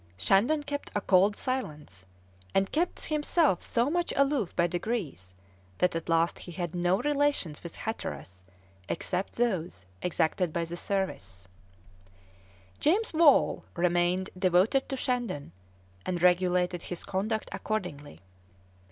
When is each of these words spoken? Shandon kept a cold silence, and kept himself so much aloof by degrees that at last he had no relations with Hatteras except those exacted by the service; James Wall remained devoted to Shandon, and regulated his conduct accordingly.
Shandon 0.17 0.63
kept 0.63 0.89
a 0.95 1.01
cold 1.01 1.35
silence, 1.35 2.05
and 2.55 2.71
kept 2.71 3.05
himself 3.05 3.61
so 3.61 3.87
much 3.91 4.11
aloof 4.15 4.55
by 4.55 4.65
degrees 4.65 5.35
that 5.77 5.95
at 5.95 6.09
last 6.09 6.39
he 6.39 6.51
had 6.53 6.73
no 6.73 6.99
relations 7.03 7.61
with 7.61 7.75
Hatteras 7.75 8.43
except 8.89 9.33
those 9.33 9.85
exacted 10.01 10.51
by 10.51 10.65
the 10.65 10.75
service; 10.75 11.47
James 12.79 13.13
Wall 13.13 13.63
remained 13.75 14.31
devoted 14.35 14.89
to 14.89 14.97
Shandon, 14.97 15.51
and 16.03 16.19
regulated 16.23 16.81
his 16.81 17.03
conduct 17.03 17.49
accordingly. 17.51 18.21